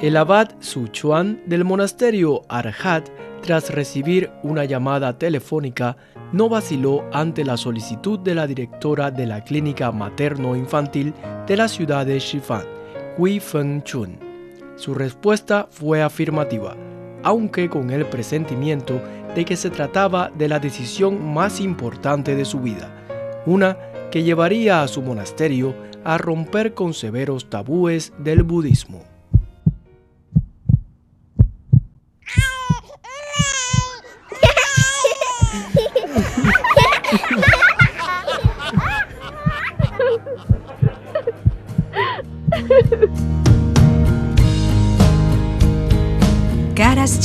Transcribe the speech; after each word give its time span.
El 0.00 0.16
abad 0.16 0.50
Su 0.60 0.86
Chuan 0.86 1.40
del 1.46 1.64
monasterio 1.64 2.42
Arhat, 2.48 3.08
tras 3.42 3.70
recibir 3.70 4.30
una 4.44 4.64
llamada 4.64 5.18
telefónica, 5.18 5.96
no 6.32 6.48
vaciló 6.48 7.04
ante 7.12 7.44
la 7.44 7.56
solicitud 7.56 8.16
de 8.20 8.36
la 8.36 8.46
directora 8.46 9.10
de 9.10 9.26
la 9.26 9.42
clínica 9.42 9.90
materno-infantil 9.90 11.14
de 11.48 11.56
la 11.56 11.66
ciudad 11.66 12.06
de 12.06 12.20
Shifan, 12.20 12.62
Hui 13.16 13.40
Feng 13.40 13.82
Chun. 13.82 14.20
Su 14.76 14.94
respuesta 14.94 15.66
fue 15.68 16.00
afirmativa, 16.00 16.76
aunque 17.24 17.68
con 17.68 17.90
el 17.90 18.06
presentimiento 18.06 19.02
de 19.34 19.44
que 19.44 19.56
se 19.56 19.68
trataba 19.68 20.30
de 20.30 20.46
la 20.46 20.60
decisión 20.60 21.34
más 21.34 21.60
importante 21.60 22.36
de 22.36 22.44
su 22.44 22.60
vida, 22.60 22.88
una 23.46 23.76
que 24.12 24.22
llevaría 24.22 24.80
a 24.80 24.86
su 24.86 25.02
monasterio 25.02 25.74
a 26.04 26.18
romper 26.18 26.74
con 26.74 26.94
severos 26.94 27.50
tabúes 27.50 28.12
del 28.20 28.44
budismo. 28.44 29.17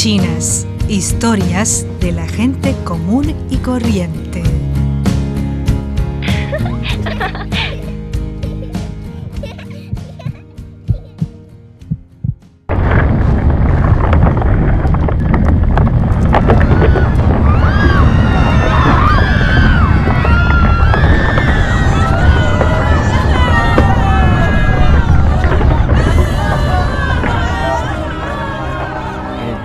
Chinas, 0.03 0.67
historias 0.89 1.87
de 2.01 2.11
la 2.11 2.27
gente 2.27 2.75
común 2.83 3.33
y 3.49 3.55
corriente. 3.55 4.43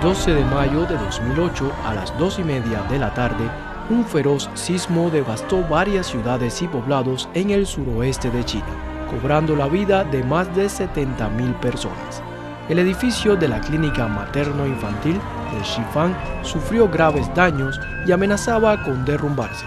12 0.01 0.33
de 0.33 0.45
mayo 0.45 0.85
de 0.85 0.95
2008 0.95 1.73
a 1.85 1.93
las 1.93 2.17
2 2.17 2.39
y 2.39 2.43
media 2.45 2.81
de 2.83 2.97
la 2.99 3.13
tarde, 3.13 3.43
un 3.89 4.05
feroz 4.05 4.49
sismo 4.53 5.09
devastó 5.09 5.61
varias 5.67 6.07
ciudades 6.07 6.61
y 6.61 6.69
poblados 6.69 7.27
en 7.33 7.49
el 7.49 7.67
suroeste 7.67 8.31
de 8.31 8.45
China, 8.45 8.65
cobrando 9.11 9.57
la 9.57 9.67
vida 9.67 10.05
de 10.05 10.23
más 10.23 10.55
de 10.55 10.67
70.000 10.67 11.53
personas. 11.59 12.23
El 12.69 12.79
edificio 12.79 13.35
de 13.35 13.49
la 13.49 13.59
clínica 13.59 14.07
materno-infantil 14.07 15.15
de 15.15 15.63
Shifang 15.65 16.15
sufrió 16.43 16.87
graves 16.87 17.29
daños 17.35 17.77
y 18.07 18.13
amenazaba 18.13 18.81
con 18.85 19.03
derrumbarse. 19.03 19.65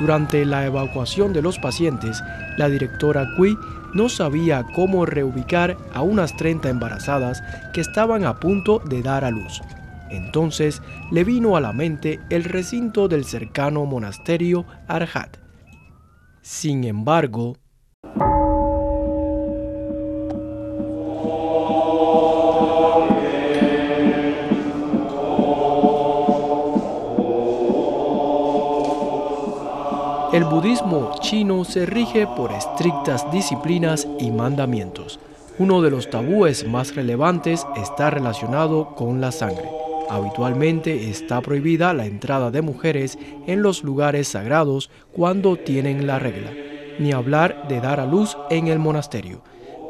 Durante 0.00 0.44
la 0.44 0.66
evacuación 0.66 1.32
de 1.32 1.42
los 1.42 1.56
pacientes, 1.56 2.20
la 2.56 2.68
directora 2.68 3.28
Cui 3.36 3.56
no 3.94 4.08
sabía 4.08 4.64
cómo 4.74 5.06
reubicar 5.06 5.76
a 5.92 6.02
unas 6.02 6.36
30 6.36 6.68
embarazadas 6.68 7.42
que 7.72 7.80
estaban 7.80 8.24
a 8.24 8.38
punto 8.40 8.80
de 8.80 9.02
dar 9.02 9.24
a 9.24 9.30
luz. 9.30 9.60
Entonces 10.10 10.82
le 11.10 11.24
vino 11.24 11.56
a 11.56 11.60
la 11.60 11.72
mente 11.72 12.20
el 12.30 12.44
recinto 12.44 13.08
del 13.08 13.24
cercano 13.24 13.84
monasterio 13.84 14.64
Arhat. 14.86 15.36
Sin 16.40 16.84
embargo, 16.84 17.56
El 30.38 30.44
budismo 30.44 31.16
chino 31.18 31.64
se 31.64 31.84
rige 31.84 32.28
por 32.28 32.52
estrictas 32.52 33.28
disciplinas 33.32 34.06
y 34.20 34.30
mandamientos. 34.30 35.18
Uno 35.58 35.82
de 35.82 35.90
los 35.90 36.10
tabúes 36.10 36.64
más 36.64 36.94
relevantes 36.94 37.66
está 37.74 38.08
relacionado 38.10 38.94
con 38.94 39.20
la 39.20 39.32
sangre. 39.32 39.68
Habitualmente 40.08 41.10
está 41.10 41.40
prohibida 41.40 41.92
la 41.92 42.06
entrada 42.06 42.52
de 42.52 42.62
mujeres 42.62 43.18
en 43.48 43.62
los 43.62 43.82
lugares 43.82 44.28
sagrados 44.28 44.90
cuando 45.12 45.56
tienen 45.56 46.06
la 46.06 46.20
regla, 46.20 46.52
ni 47.00 47.10
hablar 47.10 47.66
de 47.66 47.80
dar 47.80 47.98
a 47.98 48.06
luz 48.06 48.38
en 48.48 48.68
el 48.68 48.78
monasterio. 48.78 49.42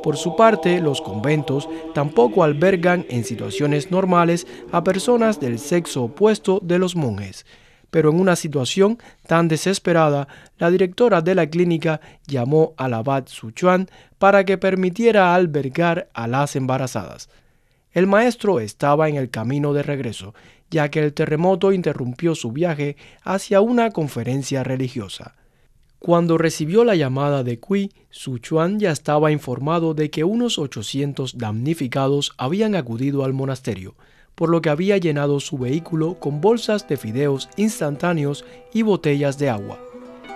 Por 0.02 0.16
su 0.16 0.34
parte, 0.34 0.80
los 0.80 1.02
conventos 1.02 1.68
tampoco 1.92 2.42
albergan 2.42 3.04
en 3.10 3.24
situaciones 3.24 3.90
normales 3.90 4.46
a 4.72 4.82
personas 4.82 5.40
del 5.40 5.58
sexo 5.58 6.04
opuesto 6.04 6.58
de 6.62 6.78
los 6.78 6.96
monjes. 6.96 7.44
Pero 7.90 8.10
en 8.10 8.20
una 8.20 8.36
situación 8.36 8.98
tan 9.26 9.48
desesperada, 9.48 10.28
la 10.58 10.70
directora 10.70 11.22
de 11.22 11.34
la 11.34 11.48
clínica 11.48 12.00
llamó 12.26 12.74
al 12.76 12.94
abad 12.94 13.24
Suchuan 13.26 13.88
para 14.18 14.44
que 14.44 14.58
permitiera 14.58 15.34
albergar 15.34 16.08
a 16.12 16.26
las 16.26 16.56
embarazadas. 16.56 17.30
El 17.92 18.06
maestro 18.06 18.60
estaba 18.60 19.08
en 19.08 19.16
el 19.16 19.30
camino 19.30 19.72
de 19.72 19.82
regreso, 19.82 20.34
ya 20.70 20.90
que 20.90 21.00
el 21.00 21.14
terremoto 21.14 21.72
interrumpió 21.72 22.34
su 22.34 22.52
viaje 22.52 22.96
hacia 23.22 23.60
una 23.60 23.90
conferencia 23.90 24.62
religiosa. 24.62 25.34
Cuando 25.98 26.38
recibió 26.38 26.84
la 26.84 26.94
llamada 26.94 27.42
de 27.42 27.58
Cui, 27.58 27.92
Su 28.10 28.38
Chuan 28.38 28.78
ya 28.78 28.92
estaba 28.92 29.32
informado 29.32 29.94
de 29.94 30.10
que 30.10 30.22
unos 30.22 30.58
800 30.58 31.38
damnificados 31.38 32.34
habían 32.36 32.76
acudido 32.76 33.24
al 33.24 33.32
monasterio, 33.32 33.96
por 34.38 34.50
lo 34.50 34.62
que 34.62 34.70
había 34.70 34.96
llenado 34.98 35.40
su 35.40 35.58
vehículo 35.58 36.14
con 36.14 36.40
bolsas 36.40 36.86
de 36.86 36.96
fideos 36.96 37.48
instantáneos 37.56 38.44
y 38.72 38.82
botellas 38.82 39.36
de 39.36 39.50
agua. 39.50 39.80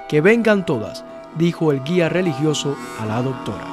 Que 0.08 0.20
vengan 0.20 0.66
todas, 0.66 1.04
dijo 1.38 1.70
el 1.70 1.84
guía 1.84 2.08
religioso 2.08 2.76
a 2.98 3.06
la 3.06 3.22
doctora. 3.22 3.72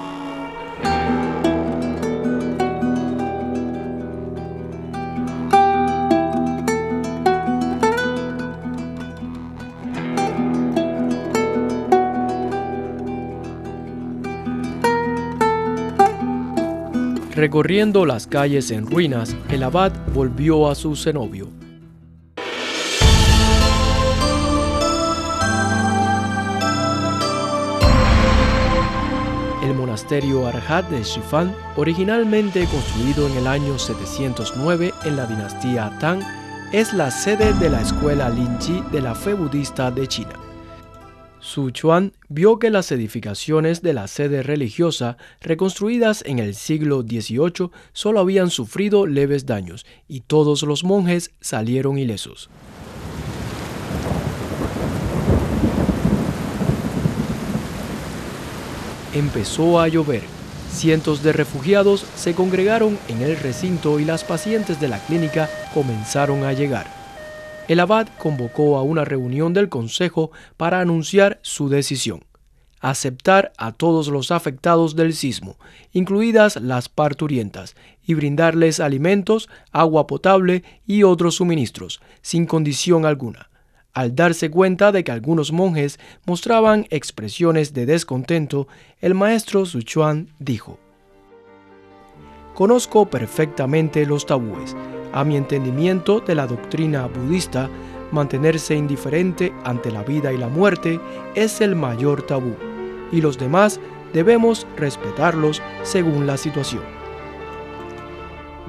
Recorriendo 17.40 18.06
las 18.06 18.28
calles 18.28 18.70
en 18.70 18.86
ruinas, 18.86 19.34
el 19.48 19.64
abad 19.64 19.94
volvió 20.14 20.70
a 20.70 20.76
su 20.76 20.98
cenobio. 20.98 21.48
El 29.64 29.74
monasterio 29.74 30.48
Arhat 30.48 30.90
de 30.90 31.02
Shifan, 31.02 31.56
originalmente 31.78 32.66
construido 32.66 33.30
en 33.30 33.38
el 33.38 33.48
año 33.48 33.80
709 33.80 34.94
en 35.06 35.16
la 35.16 35.26
dinastía 35.26 35.98
Tang, 36.02 36.22
es 36.74 36.92
la 36.92 37.10
sede 37.10 37.54
de 37.54 37.70
la 37.70 37.80
escuela 37.80 38.30
Linji 38.30 38.84
de 38.92 39.00
la 39.00 39.16
fe 39.16 39.34
budista 39.34 39.90
de 39.92 40.10
China. 40.10 40.49
Su 41.42 41.72
Chuan 41.72 42.12
vio 42.28 42.60
que 42.60 42.70
las 42.70 42.92
edificaciones 42.92 43.82
de 43.82 43.94
la 43.94 44.08
sede 44.08 44.44
religiosa 44.44 45.18
reconstruidas 45.40 46.22
en 46.26 46.38
el 46.38 46.54
siglo 46.54 47.02
XVIII 47.02 47.72
solo 47.94 48.20
habían 48.20 48.50
sufrido 48.50 49.06
leves 49.06 49.46
daños 49.46 49.86
y 50.10 50.22
todos 50.22 50.64
los 50.64 50.84
monjes 50.84 51.32
salieron 51.40 51.98
ilesos. 51.98 52.50
Empezó 59.14 59.80
a 59.80 59.88
llover. 59.88 60.24
Cientos 60.70 61.24
de 61.24 61.32
refugiados 61.32 62.06
se 62.16 62.35
congregaron 62.35 63.00
en 63.08 63.22
el 63.22 63.38
recinto 63.38 64.00
y 64.00 64.06
las 64.06 64.24
pacientes 64.24 64.80
de 64.80 64.90
la 64.90 65.00
clínica 65.06 65.50
comenzaron 65.74 66.44
a 66.44 66.53
llegar 66.53 66.98
el 67.70 67.80
abad 67.80 68.08
convocó 68.18 68.78
a 68.78 68.82
una 68.82 69.06
reunión 69.06 69.54
del 69.54 69.70
Consejo 69.70 70.32
para 70.58 70.82
anunciar 70.82 71.40
su 71.44 71.70
decisión, 71.70 72.26
aceptar 72.80 73.54
a 73.58 73.74
todos 73.74 74.08
los 74.08 74.32
afectados 74.32 74.96
del 74.96 75.14
sismo, 75.14 75.56
incluidas 75.94 76.56
las 76.56 76.90
parturientas, 76.90 77.76
y 78.04 78.16
brindarles 78.16 78.80
alimentos, 78.80 79.50
agua 79.72 80.08
potable 80.08 80.64
y 80.88 81.04
otros 81.04 81.36
suministros, 81.36 82.02
sin 82.24 82.48
condición 82.48 83.06
alguna. 83.06 83.52
Al 83.94 84.16
darse 84.16 84.50
cuenta 84.50 84.92
de 84.92 85.04
que 85.04 85.12
algunos 85.12 85.52
monjes 85.52 86.00
mostraban 86.26 86.88
expresiones 86.90 87.72
de 87.76 87.86
descontento, 87.86 88.68
el 89.00 89.14
maestro 89.14 89.68
Suchuan 89.68 90.30
dijo, 90.40 90.80
Conozco 92.56 93.12
perfectamente 93.12 94.08
los 94.08 94.26
tabúes, 94.26 94.76
a 95.14 95.23
mi 95.23 95.38
entendimiento 95.38 96.20
de 96.20 96.35
la 96.35 96.47
doctrina 96.47 97.08
budista, 97.08 97.70
mantenerse 98.11 98.76
indiferente 98.76 99.53
ante 99.64 99.91
la 99.91 100.03
vida 100.03 100.32
y 100.34 100.38
la 100.38 100.47
muerte 100.47 101.00
es 101.35 101.61
el 101.61 101.76
mayor 101.76 102.23
tabú, 102.23 102.56
y 103.11 103.22
los 103.22 103.38
demás 103.38 103.79
debemos 104.14 104.66
respetarlos 104.78 105.61
según 105.84 106.26
la 106.26 106.38
situación. 106.38 106.84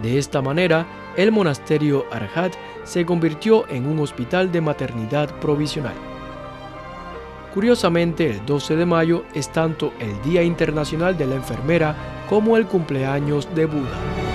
De 0.03 0.19
esta 0.19 0.41
manera, 0.41 0.87
el 1.17 1.33
monasterio 1.33 2.07
Arhat 2.11 2.55
se 2.85 3.05
convirtió 3.05 3.69
en 3.69 3.87
un 3.87 3.99
hospital 4.01 4.51
de 4.51 4.61
maternidad 4.61 5.29
provisional. 5.41 5.95
Curiosamente, 7.53 8.31
el 8.31 8.47
12 8.47 8.77
de 8.77 8.87
mayo 8.87 9.25
es 9.35 9.51
tanto 9.51 9.93
el 9.99 10.23
Día 10.23 10.43
Internacional 10.43 11.19
de 11.19 11.27
la 11.27 11.35
Enfermera 11.35 11.97
como 12.29 12.57
el 12.57 12.67
cumpleaños 12.67 13.53
de 13.55 13.67
Buda. 13.67 14.30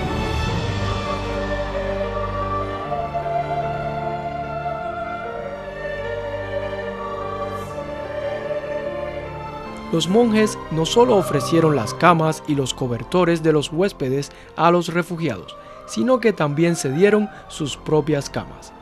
Los 9.96 10.08
monjes 10.08 10.58
no 10.72 10.84
solo 10.84 11.16
ofrecieron 11.16 11.74
las 11.74 11.94
camas 11.94 12.42
y 12.46 12.54
los 12.54 12.74
cobertores 12.74 13.42
de 13.42 13.50
los 13.50 13.72
huéspedes 13.72 14.30
a 14.54 14.70
los 14.70 14.88
refugiados, 14.88 15.56
sino 15.86 16.20
que 16.20 16.34
también 16.34 16.76
se 16.76 16.92
dieron 16.92 17.30
sus 17.48 17.78
propias 17.78 18.28
camas. 18.28 18.74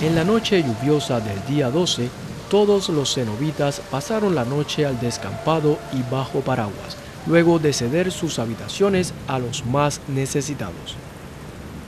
En 0.00 0.14
la 0.14 0.22
noche 0.22 0.62
lluviosa 0.62 1.18
del 1.18 1.44
día 1.46 1.68
12, 1.68 2.10
todos 2.48 2.90
los 2.90 3.12
cenobitas 3.12 3.80
pasaron 3.90 4.36
la 4.36 4.44
noche 4.44 4.86
al 4.86 5.00
descampado 5.00 5.76
y 5.92 6.08
bajo 6.14 6.42
paraguas, 6.42 6.96
luego 7.26 7.58
de 7.58 7.72
ceder 7.72 8.12
sus 8.12 8.38
habitaciones 8.38 9.12
a 9.26 9.40
los 9.40 9.66
más 9.66 10.00
necesitados. 10.06 10.94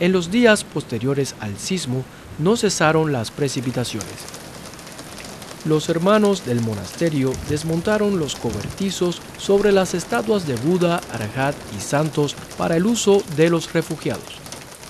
En 0.00 0.10
los 0.10 0.32
días 0.32 0.64
posteriores 0.64 1.36
al 1.38 1.56
sismo 1.56 2.02
no 2.40 2.56
cesaron 2.56 3.12
las 3.12 3.30
precipitaciones. 3.30 4.45
Los 5.66 5.88
hermanos 5.88 6.46
del 6.46 6.60
monasterio 6.60 7.32
desmontaron 7.48 8.20
los 8.20 8.36
cobertizos 8.36 9.20
sobre 9.36 9.72
las 9.72 9.94
estatuas 9.94 10.46
de 10.46 10.54
Buda, 10.54 11.00
Arhat 11.12 11.56
y 11.76 11.80
santos 11.80 12.36
para 12.56 12.76
el 12.76 12.86
uso 12.86 13.20
de 13.34 13.50
los 13.50 13.72
refugiados. 13.72 14.38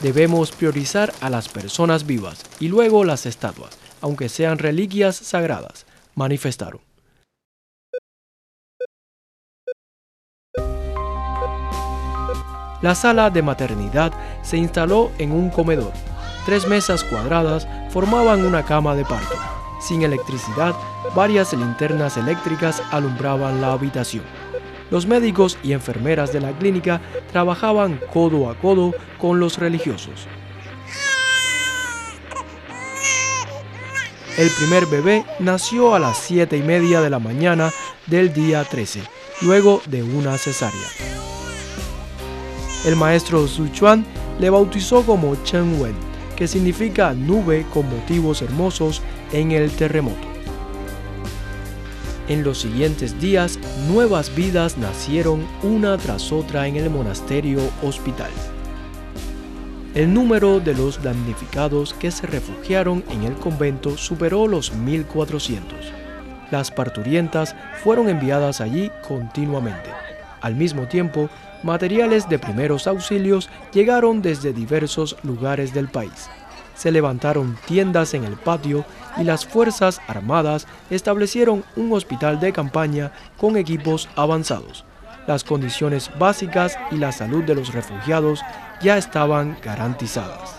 Debemos 0.02 0.52
priorizar 0.52 1.14
a 1.22 1.30
las 1.30 1.48
personas 1.48 2.04
vivas 2.04 2.44
y 2.60 2.68
luego 2.68 3.04
las 3.04 3.24
estatuas, 3.24 3.70
aunque 4.02 4.28
sean 4.28 4.58
reliquias 4.58 5.16
sagradas, 5.16 5.86
manifestaron. 6.14 6.82
La 12.82 12.94
sala 12.94 13.30
de 13.30 13.40
maternidad 13.40 14.12
se 14.42 14.58
instaló 14.58 15.10
en 15.16 15.32
un 15.32 15.48
comedor. 15.48 15.94
Tres 16.44 16.68
mesas 16.68 17.02
cuadradas 17.02 17.66
formaban 17.88 18.44
una 18.44 18.62
cama 18.62 18.94
de 18.94 19.06
parto. 19.06 19.55
Sin 19.86 20.02
electricidad, 20.02 20.74
varias 21.14 21.52
linternas 21.52 22.16
eléctricas 22.16 22.82
alumbraban 22.90 23.60
la 23.60 23.72
habitación. 23.72 24.24
Los 24.90 25.06
médicos 25.06 25.58
y 25.62 25.74
enfermeras 25.74 26.32
de 26.32 26.40
la 26.40 26.50
clínica 26.50 27.00
trabajaban 27.30 28.00
codo 28.12 28.50
a 28.50 28.56
codo 28.56 28.94
con 29.18 29.38
los 29.38 29.58
religiosos. 29.58 30.26
El 34.36 34.50
primer 34.58 34.86
bebé 34.86 35.24
nació 35.38 35.94
a 35.94 36.00
las 36.00 36.18
7 36.18 36.56
y 36.56 36.62
media 36.62 37.00
de 37.00 37.08
la 37.08 37.20
mañana 37.20 37.70
del 38.06 38.32
día 38.32 38.64
13, 38.64 39.02
luego 39.42 39.82
de 39.86 40.02
una 40.02 40.36
cesárea. 40.36 40.88
El 42.84 42.96
maestro 42.96 43.46
Su 43.46 43.68
Chuan 43.68 44.04
le 44.40 44.50
bautizó 44.50 45.06
como 45.06 45.36
Chen 45.44 45.80
Wen, 45.80 45.94
que 46.34 46.48
significa 46.48 47.14
nube 47.14 47.64
con 47.72 47.88
motivos 47.88 48.42
hermosos 48.42 49.00
en 49.32 49.52
el 49.52 49.70
terremoto. 49.70 50.26
En 52.28 52.42
los 52.42 52.58
siguientes 52.58 53.20
días, 53.20 53.58
nuevas 53.88 54.34
vidas 54.34 54.78
nacieron 54.78 55.46
una 55.62 55.96
tras 55.96 56.32
otra 56.32 56.66
en 56.66 56.76
el 56.76 56.90
monasterio 56.90 57.60
hospital. 57.82 58.30
El 59.94 60.12
número 60.12 60.58
de 60.58 60.74
los 60.74 61.02
damnificados 61.02 61.94
que 61.94 62.10
se 62.10 62.26
refugiaron 62.26 63.04
en 63.10 63.22
el 63.22 63.34
convento 63.34 63.96
superó 63.96 64.48
los 64.48 64.72
1400. 64.74 65.92
Las 66.50 66.70
parturientas 66.70 67.54
fueron 67.82 68.08
enviadas 68.08 68.60
allí 68.60 68.90
continuamente. 69.06 69.90
Al 70.40 70.54
mismo 70.56 70.86
tiempo, 70.86 71.30
materiales 71.62 72.28
de 72.28 72.38
primeros 72.38 72.86
auxilios 72.86 73.48
llegaron 73.72 74.20
desde 74.20 74.52
diversos 74.52 75.16
lugares 75.22 75.72
del 75.72 75.88
país 75.88 76.28
se 76.76 76.92
levantaron 76.92 77.56
tiendas 77.66 78.14
en 78.14 78.24
el 78.24 78.34
patio 78.34 78.84
y 79.16 79.24
las 79.24 79.46
Fuerzas 79.46 80.00
Armadas 80.06 80.66
establecieron 80.90 81.64
un 81.74 81.92
hospital 81.92 82.38
de 82.38 82.52
campaña 82.52 83.12
con 83.36 83.56
equipos 83.56 84.08
avanzados. 84.14 84.84
Las 85.26 85.42
condiciones 85.42 86.10
básicas 86.18 86.78
y 86.92 86.96
la 86.96 87.10
salud 87.10 87.42
de 87.42 87.54
los 87.54 87.72
refugiados 87.72 88.42
ya 88.80 88.96
estaban 88.96 89.56
garantizadas. 89.62 90.56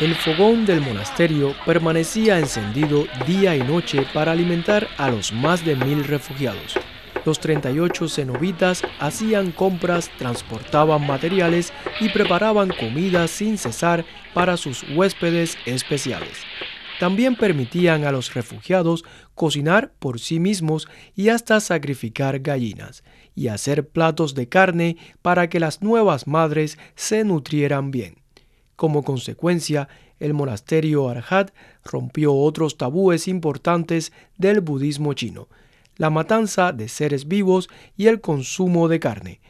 El 0.00 0.14
fogón 0.14 0.66
del 0.66 0.82
monasterio 0.82 1.54
permanecía 1.64 2.38
encendido 2.38 3.06
día 3.26 3.56
y 3.56 3.62
noche 3.62 4.06
para 4.12 4.32
alimentar 4.32 4.88
a 4.98 5.10
los 5.10 5.32
más 5.32 5.64
de 5.64 5.74
mil 5.74 6.04
refugiados. 6.04 6.78
Los 7.26 7.40
38 7.40 8.08
cenobitas 8.08 8.82
hacían 9.00 9.50
compras, 9.50 10.12
transportaban 10.16 11.04
materiales 11.04 11.72
y 12.00 12.08
preparaban 12.10 12.68
comida 12.68 13.26
sin 13.26 13.58
cesar 13.58 14.04
para 14.32 14.56
sus 14.56 14.84
huéspedes 14.94 15.58
especiales. 15.66 16.44
También 17.00 17.34
permitían 17.34 18.04
a 18.04 18.12
los 18.12 18.32
refugiados 18.32 19.04
cocinar 19.34 19.92
por 19.98 20.20
sí 20.20 20.38
mismos 20.38 20.86
y 21.16 21.30
hasta 21.30 21.58
sacrificar 21.58 22.38
gallinas 22.38 23.02
y 23.34 23.48
hacer 23.48 23.88
platos 23.88 24.36
de 24.36 24.48
carne 24.48 24.96
para 25.20 25.48
que 25.48 25.58
las 25.58 25.82
nuevas 25.82 26.28
madres 26.28 26.78
se 26.94 27.24
nutrieran 27.24 27.90
bien. 27.90 28.18
Como 28.76 29.02
consecuencia, 29.02 29.88
el 30.20 30.32
monasterio 30.32 31.08
Arhat 31.08 31.50
rompió 31.82 32.32
otros 32.34 32.78
tabúes 32.78 33.26
importantes 33.26 34.12
del 34.38 34.60
budismo 34.60 35.12
chino, 35.14 35.48
la 35.96 36.10
matanza 36.10 36.72
de 36.72 36.88
seres 36.88 37.28
vivos 37.28 37.68
y 37.96 38.06
el 38.06 38.20
consumo 38.20 38.88
de 38.88 39.00
carne. 39.00 39.40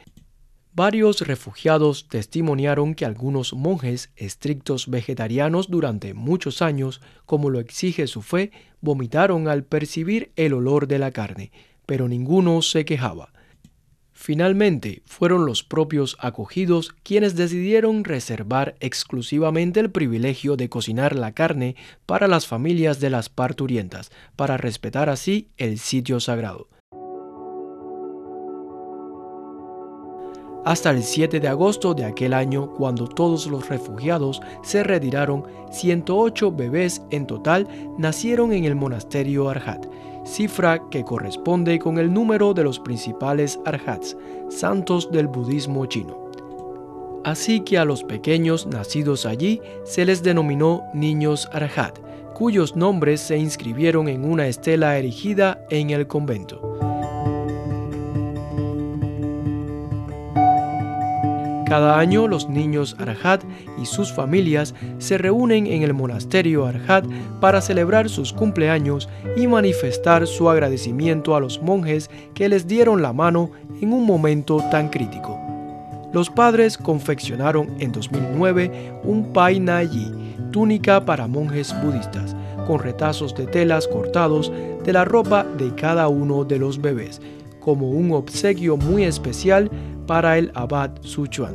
Varios 0.72 1.22
refugiados 1.22 2.06
testimoniaron 2.08 2.94
que 2.94 3.06
algunos 3.06 3.54
monjes 3.54 4.10
estrictos 4.14 4.90
vegetarianos 4.90 5.70
durante 5.70 6.12
muchos 6.12 6.60
años, 6.60 7.00
como 7.24 7.48
lo 7.48 7.60
exige 7.60 8.06
su 8.06 8.20
fe, 8.20 8.50
vomitaron 8.82 9.48
al 9.48 9.64
percibir 9.64 10.32
el 10.36 10.52
olor 10.52 10.86
de 10.86 10.98
la 10.98 11.12
carne, 11.12 11.50
pero 11.86 12.08
ninguno 12.08 12.60
se 12.60 12.84
quejaba. 12.84 13.32
Finalmente, 14.26 15.02
fueron 15.04 15.46
los 15.46 15.62
propios 15.62 16.16
acogidos 16.18 16.96
quienes 17.04 17.36
decidieron 17.36 18.02
reservar 18.02 18.74
exclusivamente 18.80 19.78
el 19.78 19.92
privilegio 19.92 20.56
de 20.56 20.68
cocinar 20.68 21.14
la 21.14 21.30
carne 21.30 21.76
para 22.06 22.26
las 22.26 22.44
familias 22.44 22.98
de 22.98 23.08
las 23.08 23.28
parturientas, 23.28 24.10
para 24.34 24.56
respetar 24.56 25.10
así 25.10 25.46
el 25.58 25.78
sitio 25.78 26.18
sagrado. 26.18 26.66
Hasta 30.64 30.90
el 30.90 31.04
7 31.04 31.38
de 31.38 31.46
agosto 31.46 31.94
de 31.94 32.04
aquel 32.04 32.34
año, 32.34 32.72
cuando 32.72 33.06
todos 33.06 33.46
los 33.46 33.68
refugiados 33.68 34.40
se 34.64 34.82
retiraron, 34.82 35.44
108 35.70 36.50
bebés 36.50 37.00
en 37.12 37.28
total 37.28 37.68
nacieron 37.96 38.52
en 38.52 38.64
el 38.64 38.74
monasterio 38.74 39.48
Arhat 39.48 39.86
cifra 40.26 40.82
que 40.90 41.04
corresponde 41.04 41.78
con 41.78 41.98
el 41.98 42.12
número 42.12 42.52
de 42.52 42.64
los 42.64 42.78
principales 42.78 43.58
arhats, 43.64 44.16
santos 44.50 45.10
del 45.10 45.28
budismo 45.28 45.86
chino. 45.86 46.26
Así 47.24 47.60
que 47.60 47.78
a 47.78 47.84
los 47.84 48.04
pequeños 48.04 48.66
nacidos 48.66 49.26
allí 49.26 49.60
se 49.84 50.04
les 50.04 50.22
denominó 50.22 50.84
niños 50.94 51.48
arhat, 51.52 51.98
cuyos 52.34 52.76
nombres 52.76 53.20
se 53.20 53.38
inscribieron 53.38 54.08
en 54.08 54.24
una 54.24 54.46
estela 54.46 54.98
erigida 54.98 55.64
en 55.70 55.90
el 55.90 56.06
convento. 56.06 56.95
Cada 61.66 61.98
año 61.98 62.28
los 62.28 62.48
niños 62.48 62.94
Arhat 63.00 63.42
y 63.82 63.86
sus 63.86 64.12
familias 64.12 64.72
se 64.98 65.18
reúnen 65.18 65.66
en 65.66 65.82
el 65.82 65.94
monasterio 65.94 66.64
Arhat 66.64 67.04
para 67.40 67.60
celebrar 67.60 68.08
sus 68.08 68.32
cumpleaños 68.32 69.08
y 69.36 69.48
manifestar 69.48 70.28
su 70.28 70.48
agradecimiento 70.48 71.34
a 71.34 71.40
los 71.40 71.60
monjes 71.60 72.08
que 72.34 72.48
les 72.48 72.68
dieron 72.68 73.02
la 73.02 73.12
mano 73.12 73.50
en 73.82 73.92
un 73.92 74.06
momento 74.06 74.62
tan 74.70 74.90
crítico. 74.90 75.36
Los 76.12 76.30
padres 76.30 76.78
confeccionaron 76.78 77.74
en 77.80 77.90
2009 77.90 79.00
un 79.02 79.32
Pai 79.32 79.58
Nayi, 79.58 80.36
túnica 80.52 81.04
para 81.04 81.26
monjes 81.26 81.74
budistas, 81.82 82.36
con 82.68 82.78
retazos 82.78 83.34
de 83.34 83.46
telas 83.46 83.88
cortados 83.88 84.52
de 84.84 84.92
la 84.92 85.04
ropa 85.04 85.44
de 85.58 85.74
cada 85.74 86.06
uno 86.06 86.44
de 86.44 86.60
los 86.60 86.80
bebés, 86.80 87.20
como 87.58 87.90
un 87.90 88.12
obsequio 88.12 88.76
muy 88.76 89.02
especial 89.02 89.68
para 90.06 90.38
el 90.38 90.50
abad 90.54 90.90
Suchuan. 91.02 91.54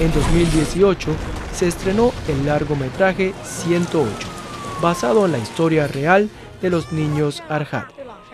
En 0.00 0.12
2018 0.12 1.10
se 1.54 1.68
estrenó 1.68 2.12
el 2.28 2.46
largometraje 2.46 3.32
108, 3.44 4.10
basado 4.80 5.26
en 5.26 5.32
la 5.32 5.38
historia 5.38 5.86
real 5.86 6.28
de 6.60 6.70
los 6.70 6.92
niños 6.92 7.42
Arhat. 7.48 7.86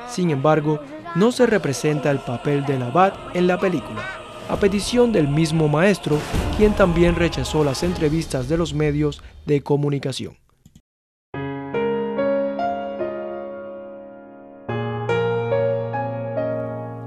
Sin 0.08 0.30
embargo, 0.30 0.80
no 1.14 1.32
se 1.32 1.46
representa 1.46 2.10
el 2.10 2.18
papel 2.20 2.64
del 2.64 2.82
abad 2.82 3.12
en 3.34 3.46
la 3.46 3.58
película, 3.58 4.02
a 4.48 4.56
petición 4.56 5.12
del 5.12 5.28
mismo 5.28 5.68
maestro, 5.68 6.18
quien 6.58 6.74
también 6.74 7.14
rechazó 7.14 7.62
las 7.62 7.84
entrevistas 7.84 8.48
de 8.48 8.58
los 8.58 8.74
medios 8.74 9.22
de 9.46 9.62
comunicación. 9.62 10.36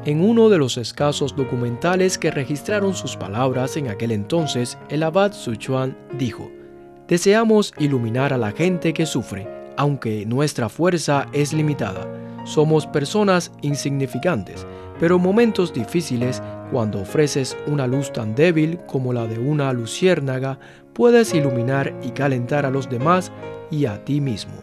En 0.05 0.21
uno 0.21 0.47
de 0.47 0.57
los 0.57 0.77
escasos 0.77 1.35
documentales 1.35 2.17
que 2.17 2.31
registraron 2.31 2.93
sus 2.93 3.17
palabras 3.17 3.75
en 3.75 3.89
aquel 3.89 4.11
entonces, 4.13 4.77
el 4.87 5.03
abad 5.03 5.33
Suchuan 5.33 5.97
dijo, 6.17 6.49
Deseamos 7.09 7.73
iluminar 7.77 8.31
a 8.31 8.37
la 8.37 8.51
gente 8.51 8.93
que 8.93 9.05
sufre, 9.05 9.49
aunque 9.75 10.25
nuestra 10.25 10.69
fuerza 10.69 11.27
es 11.33 11.51
limitada. 11.51 12.07
Somos 12.45 12.87
personas 12.87 13.51
insignificantes, 13.61 14.65
pero 15.01 15.15
en 15.15 15.23
momentos 15.23 15.73
difíciles, 15.73 16.43
cuando 16.71 17.01
ofreces 17.01 17.57
una 17.65 17.87
luz 17.87 18.13
tan 18.13 18.35
débil 18.35 18.77
como 18.85 19.13
la 19.13 19.25
de 19.25 19.39
una 19.39 19.73
luciérnaga, 19.73 20.59
puedes 20.93 21.33
iluminar 21.33 21.95
y 22.03 22.11
calentar 22.11 22.67
a 22.67 22.69
los 22.69 22.87
demás 22.87 23.31
y 23.71 23.87
a 23.87 24.05
ti 24.05 24.21
mismo. 24.21 24.53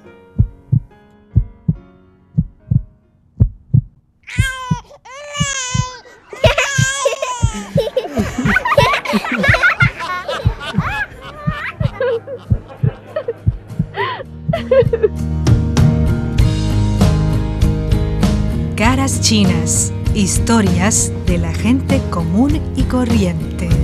Caras 18.77 19.21
chinas, 19.21 19.93
historias 20.19 21.13
de 21.27 21.39
la 21.39 21.55
gente 21.55 22.03
común 22.11 22.61
y 22.75 22.83
corriente. 22.83 23.78